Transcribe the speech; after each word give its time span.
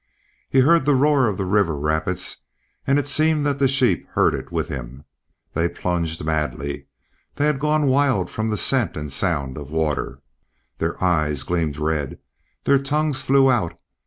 He 0.49 0.61
heard 0.61 0.85
the 0.85 0.95
roar 0.95 1.27
of 1.27 1.37
the 1.37 1.45
river 1.45 1.77
rapids, 1.77 2.37
and 2.87 2.97
it 2.97 3.05
seemed 3.07 3.45
that 3.45 3.59
the 3.59 3.67
sheep 3.67 4.07
heard 4.13 4.33
it 4.33 4.51
with 4.51 4.67
him. 4.67 5.03
They 5.53 5.69
plunged 5.69 6.25
madly; 6.25 6.87
they 7.35 7.45
had 7.45 7.59
gone 7.59 7.85
wild 7.85 8.27
from 8.31 8.49
the 8.49 8.57
scent 8.57 8.97
and 8.97 9.11
sound 9.11 9.59
of 9.59 9.69
water. 9.69 10.23
Their 10.79 10.97
eyes 11.03 11.43
gleamed 11.43 11.77
red; 11.77 12.17
their 12.63 12.79
tongues 12.79 13.21
flew 13.21 13.51
out. 13.51 13.79